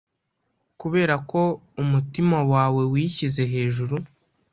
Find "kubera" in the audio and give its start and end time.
0.81-1.15